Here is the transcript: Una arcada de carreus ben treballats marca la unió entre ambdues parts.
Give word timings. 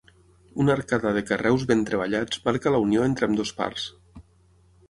Una 0.63 0.71
arcada 0.75 1.11
de 1.17 1.23
carreus 1.31 1.67
ben 1.73 1.85
treballats 1.91 2.41
marca 2.49 2.75
la 2.77 2.83
unió 2.89 3.07
entre 3.11 3.31
ambdues 3.31 3.53
parts. 3.63 3.89